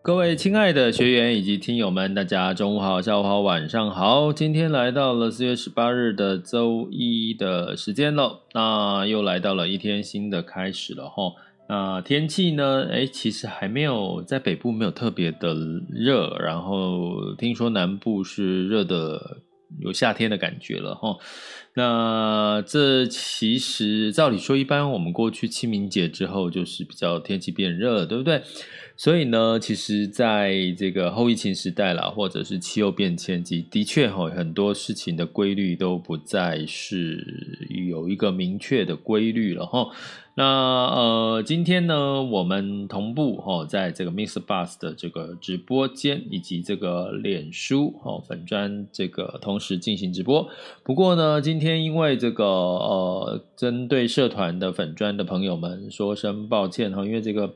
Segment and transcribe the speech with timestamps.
[0.00, 4.32] 各位亲爱的学员以及听友们，大家中午好、下午好、晚上好。
[4.32, 11.32] 今天来到了四月十八日的周一的时间了，那又来到了一天新的开始了哈。
[11.68, 12.86] 那天气呢？
[12.90, 15.54] 诶，其实还没有在北部没有特别的
[15.90, 19.38] 热，然后听说南部是热的
[19.80, 21.16] 有夏天的感觉了哈。
[21.74, 28.42] 那这其实照理说，一般我们过去清明节之后就是比较天气变热，对不对？
[29.00, 37.24] 所以呢，其实在这个后疫情时代啦，或者是气候变迁及的确哈，很多事情的规律都不再是
[37.88, 39.86] 有一个明确的规律了哈。
[40.34, 50.48] 那呃，今天呢，我们同步哈，在这个 Miss Bus 的这个直播间以及这个脸书哈粉专这个同时进行直播。
[50.82, 57.54] 不过呢，今天因为这个呃，针对社团的粉专的朋友们说声抱歉哈，因为这个。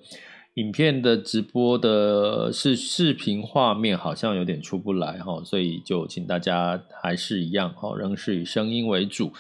[0.55, 9.33] 影片的直播的是视频画面，好像有点出不来哈，所以就请大家还是一样哈，仍是以声音为主。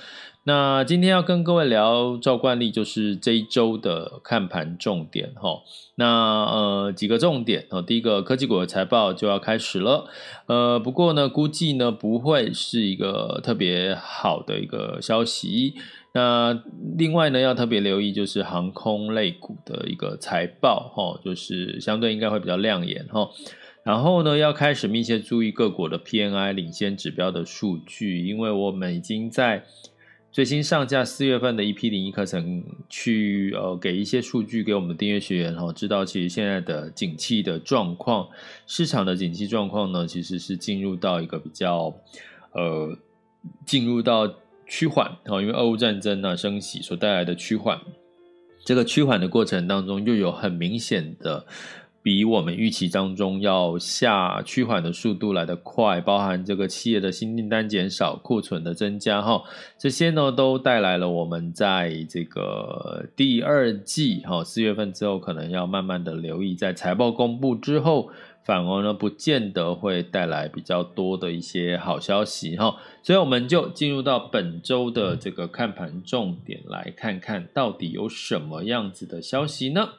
[0.44, 5.60] 那今天要跟各位聊，照惯例就是这一周的看盘重点哈。
[5.96, 6.06] 那
[6.46, 10.06] 呃几个重点哦，第一个科技股的财报就要开始了，
[10.46, 15.74] 呃不过呢，估计呢不会是一个特别好的一个消息。
[16.14, 16.62] 那
[16.98, 23.30] 另外呢，要特别留意就是航空类股的一个财报，哈，就是相对应该会比较亮眼，哈。
[23.82, 29.64] 然后呢，要开始密切注意各国的 PNI 领先指标的数据，因为我们已经在
[30.30, 38.28] 最新上架四月份的 EP 零一课程去呃给一些数据给我们订阅学员，哈，知道其实现在的景气的状况，
[38.66, 41.94] 市场的景气状况呢，其实是进入到一个比较
[42.52, 42.98] 呃
[43.64, 44.30] 进入到。
[44.74, 47.78] 趋缓，因为俄乌战争呢升息所带来的趋缓，
[48.64, 51.44] 这个趋缓的过程当中，又有很明显的
[52.02, 59.42] 比我们预期当中要下趋缓的速度来得快，包含这个企业的新订单减少、库存的增加，哈，
[59.78, 68.08] 这些呢都带来了我们在这个第二季，哈，四月份之后可能要慢慢的留意，在财报公布之后。
[68.44, 79.90] 反而呢，不见得会带来比较多的一些好消息哈，所以我们就进入到本周的这个看盘重点，来看看到底有什么样子的消息呢？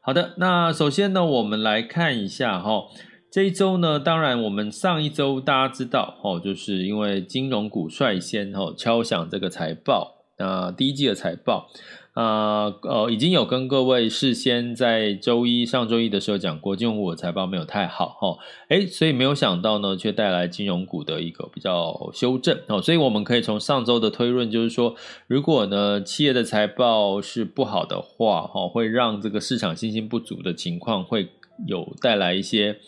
[0.00, 2.84] 好的，那首先呢，我们来看一下哈，
[3.30, 11.68] 这一周呢，当然我们上一周大家知道哈，就是因为金融股率先哈敲响这个财报，那第一季的财报。
[12.12, 24.94] 啊，呃，已经有跟各位事先在周一、上周一的时候讲过，金融股的财报没有太好哈，诶，所以没有想到呢，却带来金融股的一个比较修正哦，所以我们可以从上周的推论，就是说，
[25.26, 31.30] 如果呢企业的财报是不好的话，哈，会让这个市场信心不足的情况会
[31.66, 32.78] 有带来一些。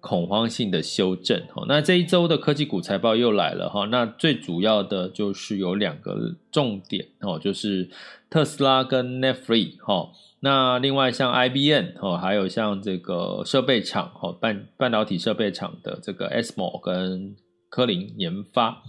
[0.00, 7.90] 恐慌性的修正，那这一周的科技股财报又来了哈，那最主要的就是有两个重点哦，就是
[8.30, 10.10] 特斯拉跟 Netflix 哈，
[10.40, 17.36] 那另外像 IBM 哦，还有像这个设备厂哦，半半导体设备厂的这个 ASML 跟
[17.68, 18.82] 科林研发，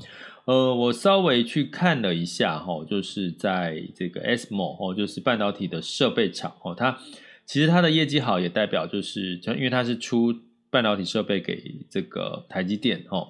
[0.46, 6.98] 呃，我稍微去看了一下哈，就是在这个 ASML 哦，就是半导体的设备厂哦，它
[7.46, 10.34] 其实它的业绩好，也代表就是因为它是出。
[10.72, 13.30] 半导体设备给这个台积电哦，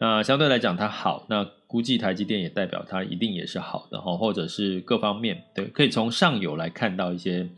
[0.00, 7.48] 那相对来讲它好，那估计台积电也代表它一定也是好的哈，或者是各方面对，可以从上游来看到一些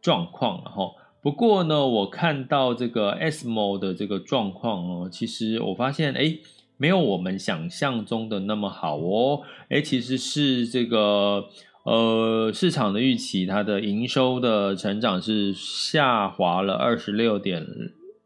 [0.00, 0.90] 状况了哈。
[1.22, 6.40] 不过呢，我看到这个 SMO 的这个状况哦，其实我发现诶
[6.76, 9.42] 没有我们想象中的那么好哦。
[9.68, 11.44] 诶，其实是这个
[11.84, 17.64] 呃市场的预期，它的营收的成长是下滑了二十六点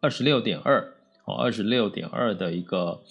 [0.00, 0.94] 二十六点二
[1.26, 3.02] 哦，二十六点二的一个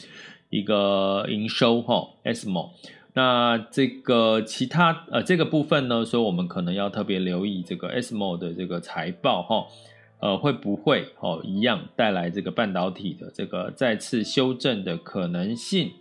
[0.49, 2.69] 一个营收哈、哦，SMO，。
[3.13, 9.67] 那这个其他呃这个部分呢，所以我们可能要特别留意这个 SMO 的这个财报哈，
[10.19, 15.91] 呃会不会哦一样带来这个半导体的这个再次修正的可能性？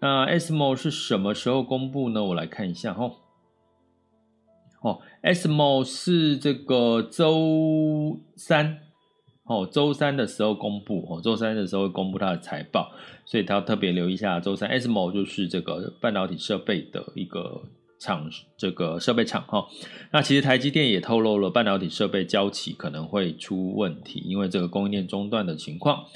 [0.00, 2.22] 那 SMO 是什么时候公布呢？
[2.22, 3.10] 我来看一下哈。
[4.82, 8.80] 哦，SMO 是这个周三。
[9.44, 12.92] 哦，周三的时候公布哦，周三的时候公布它的财报，
[13.28, 14.40] 所以他要特别留意一下。
[14.40, 17.60] 周三，SMO 就是这个半导体设备的一个
[18.00, 19.66] 厂，这个设备厂哈。
[20.10, 26.06] 那其实台积电也透露了半导体设备交期可能会出问题，因为这个供应链中断的情况。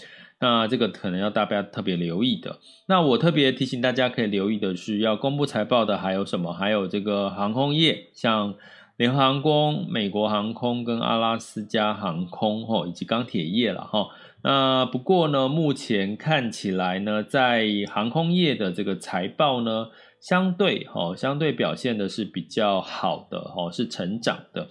[0.40, 2.58] 那这个可能要大家特别留意的。
[2.86, 6.52] 那我特别提醒大家可以留意的是，要公布财报的还有什么？
[6.52, 8.54] 还有这个航空业，像。
[8.98, 14.06] 联合航空、美国航空跟阿拉斯加航空，吼，以及钢铁业了，哈。
[14.42, 19.88] 那不过呢，目前看起来呢，在航空业的这个财报呢，
[20.20, 24.68] 相对，哦，相对表现的是比较好的，哦，是成长的。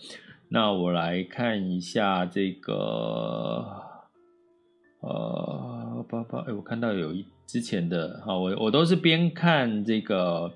[0.50, 3.66] 那我来看一下这个，
[5.02, 10.52] 呃，八八，哎，我看到有一之前的，哈，我我都是边看这个。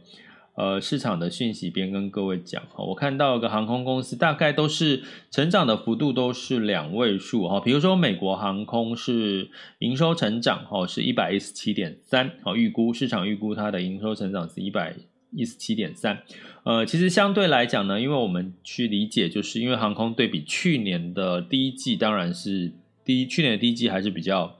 [0.55, 9.49] 呃，市场的讯息边跟各位讲哈，我看到一个航空公司大概都是成长的幅度都是两位数哈，比如说美国航空是
[9.79, 14.95] 营收成长哈，是一百一十七点三，好，预估市场预估它的营收成长是一百
[15.31, 16.23] 一十七点三，
[16.63, 22.71] 呃，其实相对来讲呢，因为我们去理解，就是因为航空对比去年的第一季，当然是
[23.03, 24.55] 第一去年的第一季还是比较。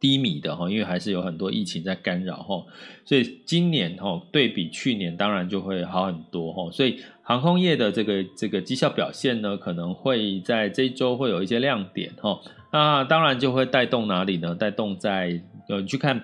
[0.00, 2.64] 低迷的哈，因为还是有很多疫情在干扰哈，
[3.04, 12.40] 所以今年哈对比去年当然就会好很多哈，所以航空业的这个这个绩效表现呢，可能会在这一周会有一些亮点哈，
[12.72, 14.54] 那当然就会带动哪里呢？
[14.54, 16.22] 带动在呃去看。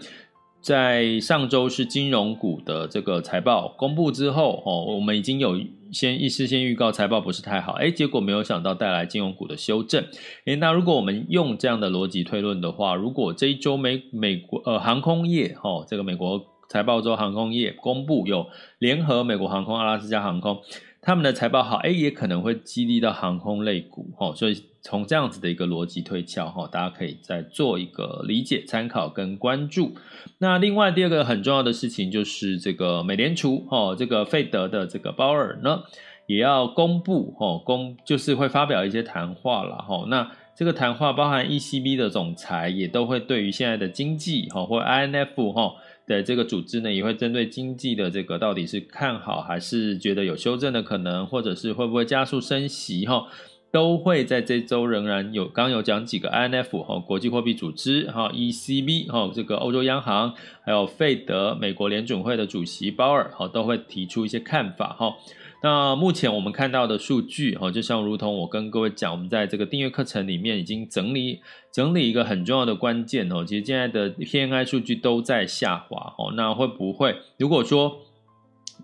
[0.60, 5.60] 在上周是金融股的这个财报公布之后，哦，我们已经有
[5.94, 10.04] 先一事先预告财报不是太好，诶，结果没有想到带来金融股的修正，
[10.44, 18.48] 诶，那如果我们用这样的逻辑推论的话，如果这一周美美国呃航空业，哦，这个美国财报周航空业公布有
[18.78, 20.60] 联合美国航空、阿拉斯加航空。
[21.04, 29.94] 他们的财报好，诶，也可能会激励到航空类股，哈，所以从这样子的一个逻辑推敲，哈，大家可以再做一个理解、参考跟关注。
[30.38, 35.82] 那另外第二个很重要的事情就是这个美联储，哈，这个费德的这个鲍尔呢，
[36.26, 45.74] 也要公布，哈，公就是会发表一些谈话了，哈，那这个谈话包含 ECB 的总裁也都会对于现在的经济，哈，或 INF，哈。
[46.06, 53.26] 的这个组织呢，也会针对经济的这个到底是看好还是觉得有修正的可能，或者是会不会加速升息哈，
[53.74, 55.48] 都会在这周仍然有。
[55.48, 60.32] 刚有讲几个 INF 哈，国际货币组织哈，ECB 哈，这个欧洲央行，
[60.64, 65.16] 还有费德美国联准会的主席鲍尔哈，都会提出一些看法哈。
[65.60, 71.40] 那目前我们看到的数据，哈，就像如同我跟各位讲，我们在这个订阅课程里面已经整理
[71.72, 73.44] 整理一个很重要的关键哦。
[73.44, 76.32] 其实现在的 PMI 数据都在下滑哦。
[76.36, 78.02] 那会不会如果说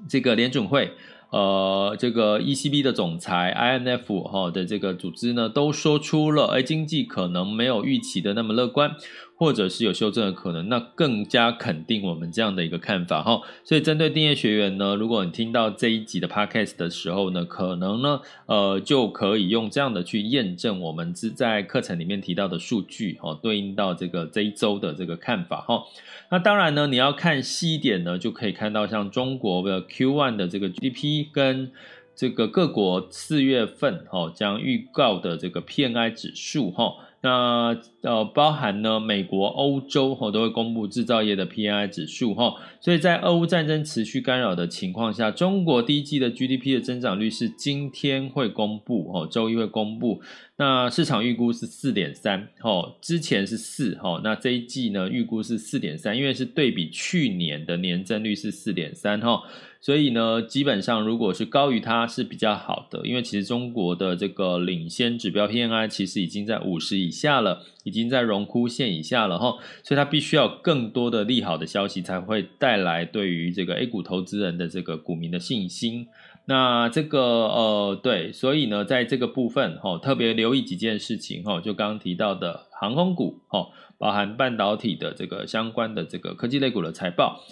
[0.09, 0.91] 这个联准会，
[1.31, 8.97] 呃，这个 ECB 的总裁 INF 哈的这个组织呢，都说出了，哎，经济可能没有预期的那么乐观。
[9.41, 13.41] 或者是有修正的可能，那更加肯定我们这样的一个看法哈。
[13.65, 25.85] 所以针对订阅学员呢，如果你听到这一集的 podcast 的时候呢，可能呢，呃，就可以用这样的去验证我们是在课程里面提到的数据哈，对应到这个这一周的这个看法哈。
[26.31, 31.73] 那当然呢，你要看细一点呢，就可以看到像中国的 Q1 的这个 GDP 跟
[32.15, 36.93] 这个各国四月份哈将预告的这个 PMI 指数哈。
[37.23, 50.23] 那呃，包含呢，美国、欧洲哈都会公布制造业的 PMI 指数哈，所以在俄乌战争持续干扰的情况下，中国第一季的 GDP 的增长率是今天会公布哦，周一会公布。
[50.61, 59.43] 那市场预估是四点三哈，之前是四哈，那这一季呢预估是四点三，因为是对比去年的年增率是四点三哈。
[59.81, 76.07] 所以呢，基本上如果是高于它是比较好的，因为其实中国的这个领先指标 PMI 其实已经在五十以下了，已经在荣枯线以下了哈，所以它必须要更多的利好的消息才会带来对于这个 A 股投资人的这个股民的信心。
[76.51, 83.67] 那这个呃对，所以呢，在这个部分哈、哦，特别留意几件事情哈、哦，就刚刚提到的航空股哈、哦，
[83.99, 87.45] 包含半导体的这个相关的这个科技类股的财报。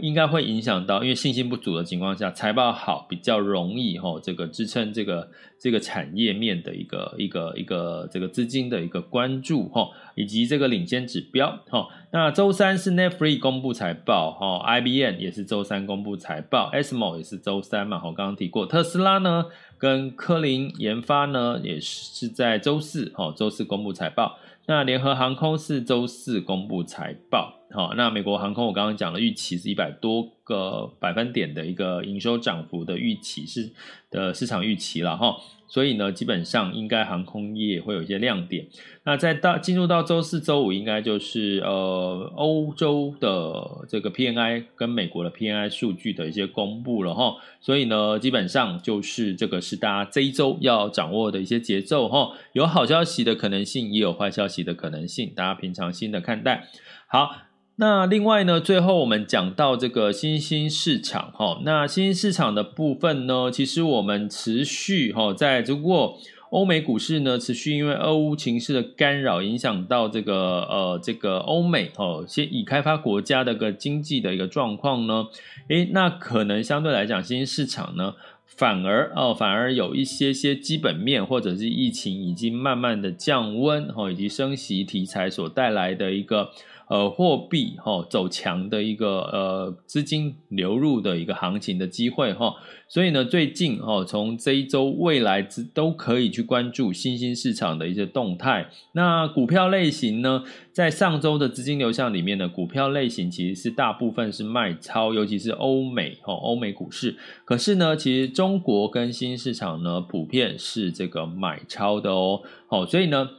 [0.00, 11.88] 应该会影响到，因为信心不足的情况下，财报好比较容易吼，这个支撑这个这个产业面的一个一个一个这个资金的一个关注吼，以及这个领先指标吼。
[12.10, 19.46] 那周三是 Netflix 公布财报哈，IBM 也是周三公布财报，ASML 也是周三嘛，我刚刚提过，特斯拉呢
[19.78, 24.38] 跟科林研发呢也是在周四哈，周四公布财报。
[24.66, 33.72] 那联合航空是周四公布财报，好，那美国航空我刚刚讲了，预期是一百多个百分点的一个营收涨幅的预期是
[34.12, 35.34] 的市场预期了哈。
[35.66, 38.68] 所以呢，基本上应该航空业会有一些亮点。
[39.02, 47.34] 那在到进入到周四、周五，应该就是呃欧洲的这个 PNI 跟美国的 PNI 数据的一些公布了哈。
[47.60, 52.30] 所以呢，基本上就是这个是大家这一周要掌握的一些节奏哈。
[52.52, 56.68] 有好消息的可能性，也有坏消息的可能性，大家平常心的看待。
[57.08, 57.32] 好。
[57.76, 66.16] 那另外呢，最后我们讲到这个新兴市场哈，那新兴市场的部分呢，其实我们持续哈，在如果
[66.50, 75.26] 欧美股市呢持续因为俄乌情势的干扰，影响到这个呃这个欧美哦，先已开发国家的个经济的一个状况呢，
[75.66, 78.14] 诶，那可能相对来讲，新兴市场呢
[78.46, 86.50] 反而哦反而有一些些基本面或者是疫情已经慢慢的降温哈，以及升息题材所带来的一个。
[86.86, 92.54] 呃，货币哈、走强的一个呃资金流入的一个行情的机会哈、
[92.88, 98.68] 所以呢，最近哦，从这一周未来之都可以去关注新兴市场的一些动态。
[98.92, 107.16] 那股票类型呢，在上周的资金流向里面呢，股票类型其实是大部分是卖超，尤其是欧美哦，欧美股市。
[107.46, 112.42] 可是呢，其实中国跟新兴市场呢，普遍是这个买超的哦。
[112.66, 113.30] 好，所以呢。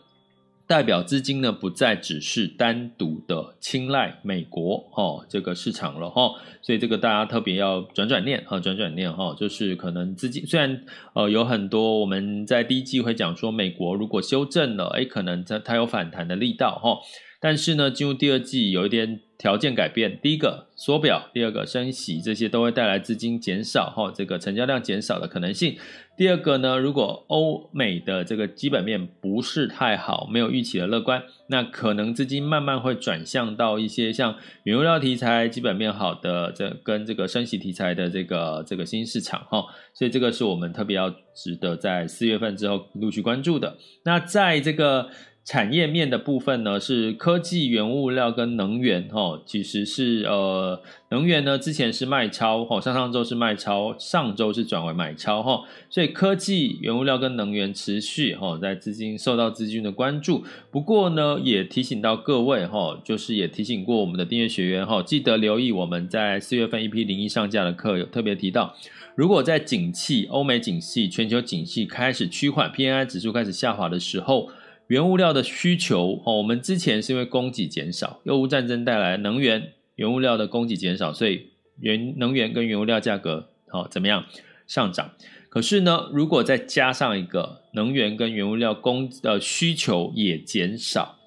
[0.67, 6.31] 代表资金呢，不再只是单独的青睐美国哦这个市场了哈、哦，
[6.61, 16.97] 所以这个大家特别要转转念哈，转转念哈、哦，就是可能资金虽然呃有很多我们在第一季会讲说美国如果修正了，诶可能它它有反弹的力道哈。
[17.39, 20.19] 但是呢，进入第二季有一点条件改变。
[20.21, 25.75] 第一个缩表，第二个升息，这些都会带来资金减少哈，这个成交量减少的可能性。
[26.17, 39.65] 第二个呢，如果欧美的这个基本面不是太好，没有预期的乐观，那可能资金慢慢会转向到一些像原物料题材基本面好的这跟这个升息题材的这个这个新市场哈。
[39.93, 43.77] 所以这个是我们特别要值得在四月份之后陆续关注的。
[44.03, 45.09] 那在这个。
[45.45, 60.43] 产业面的部分呢，是科技、原物料跟能源，哈，其实是呃，能源呢之前是卖超，哈，上上周是卖超，上周是转为买超，哈，所以科技、原物料跟能源持续，哈，在资金受到资金的关注。
[60.71, 68.75] 不过呢，也提醒到各位，哈，就是也提醒过我们的订阅学员，哈，记得留意我们在四月份一批零一上架的课，有特别提到，
[69.13, 74.49] 如果在景气、欧美景气、全球景气开始趋缓，PMI 指数开始下滑的时候。
[74.87, 81.47] 原物料的需求哦，我们之前是因为供给减少，俄乌战争带来能源原物料的供给减少，所以
[81.79, 84.25] 原能源跟原物料价格好怎么样
[84.67, 85.11] 上涨？
[85.49, 91.17] 可是呢，如果再加上一个能源跟原物料供的需求也减少，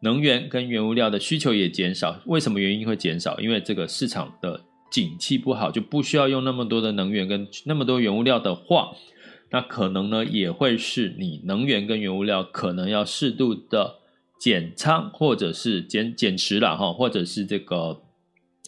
[0.00, 3.38] 能源跟原物料的需求也减少，为什么原因会减少？
[3.40, 8.92] 因为这个市场的景气不好，就不需要用那么多的能源跟那么多原物料的话。
[9.50, 13.96] 那可能呢，也会是你能源跟原物料可能要适度的
[14.38, 18.02] 减仓，或者是减减持了哈，或者是这个。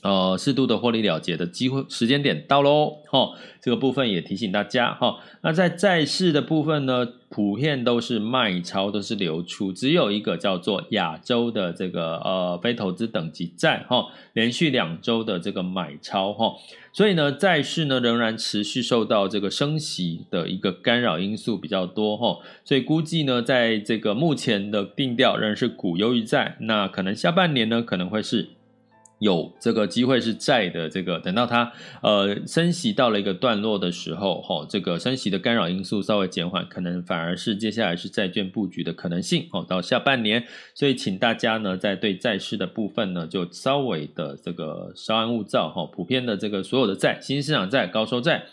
[0.02, 16.54] 呃，适度的获利了结的机会时间点到喽，哈、这个部分也提醒大家哈、那在债市的部分呢，普遍都是卖超，都是流出，只有一个叫做亚洲的这个呃非投资等级债哈、连续两周的这个买超哈、
[16.92, 28.50] 所以呢，债市呢仍然持续受到这个升息的一个干扰因素比较多哈、所以估计呢，在这个目前的定调仍然是股优于债，那可能下半年呢可能会是。
[29.18, 31.72] 有这个机会是债的这个，等到它
[32.02, 48.44] 呃升息到了一个段落的时候，哈、哦，这个升息的干扰因素稍微减缓，可能反而是接下来是债券布局的可能性，哦，到下半年，所以请大家呢在对债市的部分呢，就稍微的这个稍安勿躁，哈、哦，普遍的这个所有的债，新兴市场债、高收债，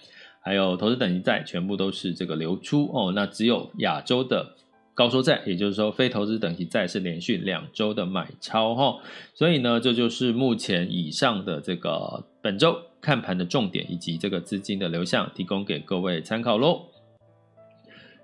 [0.42, 4.55] 还有投资等级债，全部都是这个流出，哦，那只有亚洲的。
[4.96, 8.98] 高收债，也就是说非投资等级债是连续两周的买超哈，
[9.34, 16.84] 所以呢，这就是目前以上的这个本周看盘的重点以及这个资金的流向，提供给各位参考喽。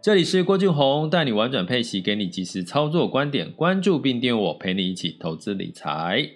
[0.01, 6.27] 这里是郭俊宏，带你玩转配息，给你及时操作观点，关注并订阅我，陪你一起投资理财。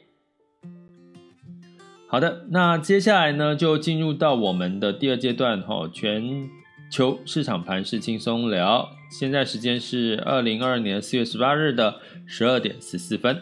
[2.07, 6.47] 好的，那接下来呢，就进入到我们的第二阶段哈，全
[6.91, 8.94] 球市场盘是轻松聊。
[9.09, 13.41] 现在时间是二零二二年四月十八日的十二点十四分。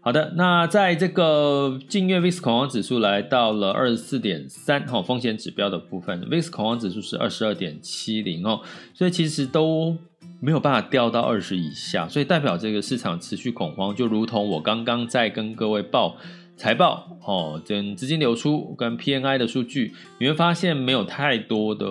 [0.00, 8.60] 好的，那在这个近月 VIX 恐慌指数来到了二十四点三哈，风险指标的部分，VIX 恐慌指数是二十二点七零哦，
[8.92, 9.96] 所以其实都
[10.40, 16.16] 没有办法掉到二十以下，所以代表这个市场持续恐慌，就如同我刚刚在跟各位报。
[16.56, 21.88] 财报哦，跟资金流出跟 PNI 的数据，你会发现没有太多的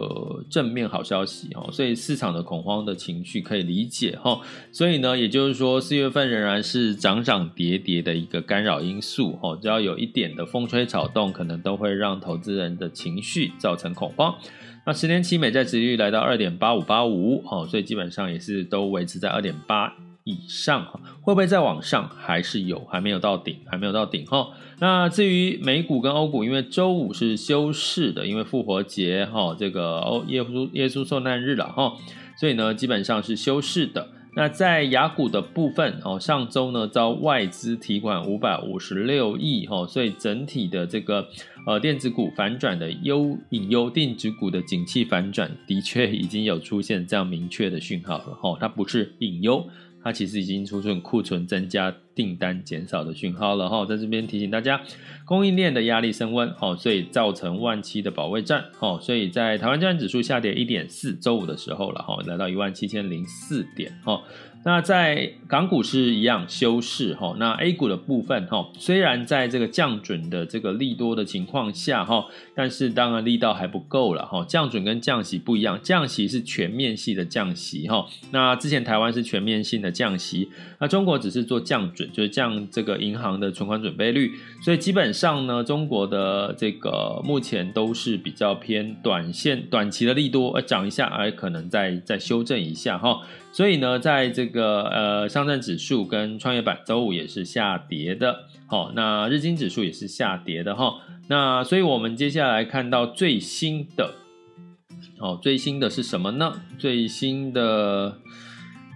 [0.49, 4.39] 正面好消息哦，所以市场的恐慌的情绪可以理解哈。
[4.71, 14.33] 所以呢，也就是说四月份仍然是涨涨跌跌的一个干扰因素哦，只要有一点的风吹草动，可能都会让投资人的情绪造成恐慌。
[14.85, 19.93] 那十年期美债殖利率来到二点八五八五哦，所以基本上也是都维持在二点八。
[20.25, 22.09] 以上哈，会不会再往上？
[22.09, 24.49] 还是有，还没有到顶，还没有到顶哈。
[24.79, 31.93] 那至于美股跟欧股，因为周五是休市的，因为复活节哈，这个欧耶稣耶稣受难日了哈，
[32.37, 34.09] 所以呢，基本上是休市的。
[34.35, 41.27] 那在雅股的部分哦，上周呢遭外资提款五百五十六亿哈，所以整体的这个
[41.67, 49.65] 呃电子股反转的优隐忧，电子股的景气反转的确已经有出现这样明确的讯号了哈，它不是隐忧。
[50.03, 54.81] 它其实已经出现库存增加、订单减少的讯号了哈，在这边提醒大家，
[55.25, 64.21] 供应链的压力升温哦，所以造成万七的保卫战哦，所以在台湾加权指数下跌一点四，周五的时候了哈，来到一万七千零四点哈。
[64.65, 74.45] 那在港股是一样休市哈，那 A 股的部分哈，虽然在这个降准的这个利多的情况下哈，但是当然力道还不够了哈。
[74.47, 84.31] 降准跟降息不一样，降息是全面性的降息哈，那之前台湾是全面性的降息，那中国只是做降准，就是降这个银行的存款准备率，
[84.61, 93.21] 所以基本上呢，中国的这个目前都是比较偏短线、短期的利多，而涨一下，而可能再再修正一下哈。
[93.51, 100.95] 所以呢，在这个呃上证指数跟创业板周五也是下跌的，好，那日经指数也是下跌的哈。
[101.27, 104.15] 那所以我们接下来看到最新的，
[105.19, 106.61] 哦，最新的是什么呢？
[106.77, 108.17] 最新的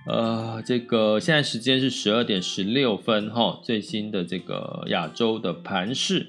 [0.07, 3.59] 呃，这个现在时间是十二点十六分哈。
[3.61, 6.27] 最新的这个亚洲的盘势，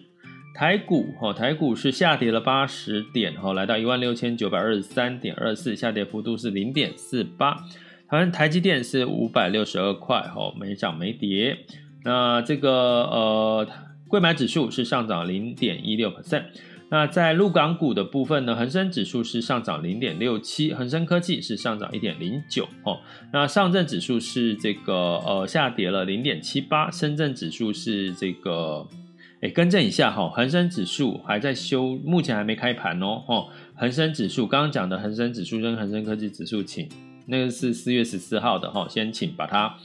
[0.52, 7.54] 台股哈，台股是下跌了八十点哈，来到一万六千九百二十三点二四，下跌幅度是零点四八。
[8.10, 11.58] 台湾台积电是五百六十二块，吼，没涨没跌。
[12.04, 12.70] 那这个
[13.04, 13.68] 呃，
[14.08, 16.44] 柜买指数是上涨零点一六 percent。
[16.90, 22.98] 那在陆港股的部分呢，恒生指数是上涨零点六七，恒生科技是上涨一点零九，哦。
[23.32, 28.86] 那上证指数是这个呃下跌了零点七八，深圳指数是这个，
[29.42, 33.50] 哎，更正一下哈，恒生指数还在修，目前还没开盘哦，吼。
[33.74, 36.88] 恒生指数刚刚讲的恒生指数跟恒生科技指数，请。
[37.26, 39.76] 那个是四月十四号的哈，先请把它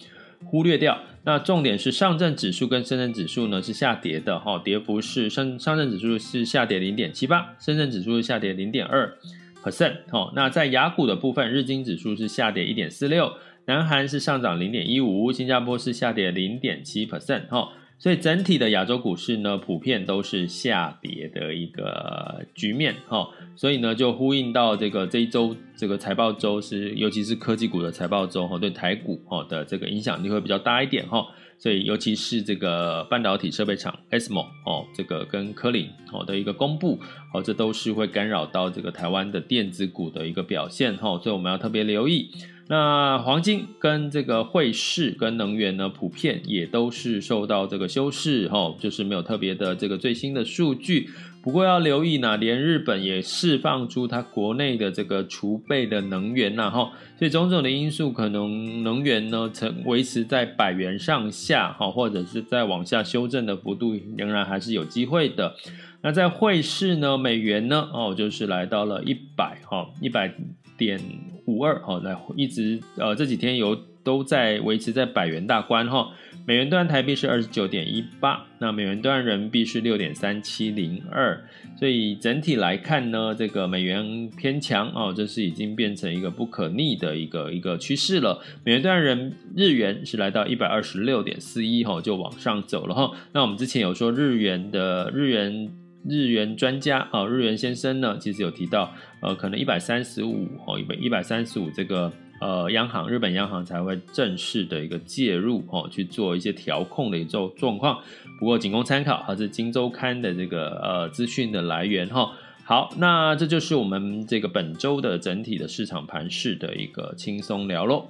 [0.46, 1.00] 忽略掉。
[1.26, 9.18] 那重点是上证指数跟深圳指数呢是下跌的哈，跌幅是上上证指数是下跌零点七八，深圳指数是下跌零点二
[9.64, 10.32] percent 哈。
[10.36, 13.32] 那在雅股的部分，日经指数是下跌一点四六，
[13.66, 17.70] 南韩是上涨零点一五，新加坡是下跌零点七 percent 哈。
[18.04, 31.26] 所以整体的亚洲股市呢，普遍都是下跌的一个局面哈，所以呢，就呼应到这个这一周这个财报周是，尤其是科技股的财报周哈，对台股哈的这个影响力会比较大一点哈。
[31.58, 37.00] 所以尤其是这个半导体设备厂 ASML 哦，这个跟科林哦的一个公布
[37.34, 42.32] 哦，这都是会干扰到这个台湾的电子股的一个表现哈，所以我们要特别留意。
[42.68, 51.10] 那黄金跟这个汇市跟能源呢，普遍也都是受到这个修饰哈，就是没有特别的这个最新的数据。
[51.42, 65.54] 不过要留意呢，连日本也释放出它国内的这个储备的能源呐哈，所以种种的因素可能能源呢，曾维持在百元上下哈，或者是在往下修正的幅度仍然还是有机会的。
[66.02, 70.34] 那在汇市呢，美元呢哦，就是来到了一百哈一百
[70.78, 70.98] 点
[71.46, 76.12] 五二哈，来一直呃这几天有都在维持在百元大关哈。
[76.46, 81.42] 美元兑台币是二十九点一八，那美元兑人民币是六点三七零二。
[81.80, 88.42] 所以整体来看呢，这个美元偏强哦，这是已经变成一个不可逆的一个一个趋势了。
[88.66, 93.12] 美元兑人日元是来到一百二十六点四一哈，就往上走了哈。
[93.32, 95.70] 那我们之前有说日元的日元
[96.08, 102.12] 日元专家啊，日元先生呢，其实有提到呃，可能一百三十五哦，一百一百三十五这个。
[102.42, 108.02] 呃，央行日本央行才会正式的一个介入哦，去做一些调控的一种状况。
[108.38, 112.34] 不过仅供参考，还是金周刊的这个呃资讯的来源哈。
[112.66, 118.08] 好，那这就是我们这个本周的整体的市场盘势的一个轻松聊喽。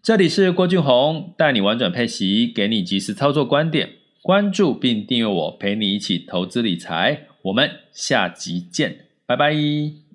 [0.00, 3.94] 这里是郭俊宏，带你玩转配息，给你及时操作观点。
[4.22, 7.26] 关注并订阅我，陪你一起投资理财。
[7.42, 10.09] 我们下集见，拜拜。